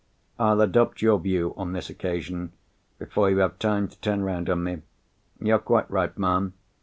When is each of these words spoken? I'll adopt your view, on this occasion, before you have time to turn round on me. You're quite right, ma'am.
I'll 0.39 0.61
adopt 0.61 1.03
your 1.03 1.19
view, 1.19 1.53
on 1.57 1.73
this 1.73 1.87
occasion, 1.87 2.53
before 2.97 3.29
you 3.29 3.37
have 3.37 3.59
time 3.59 3.87
to 3.87 3.99
turn 3.99 4.23
round 4.23 4.49
on 4.49 4.63
me. 4.63 4.81
You're 5.39 5.59
quite 5.59 5.87
right, 5.91 6.17
ma'am. 6.17 6.53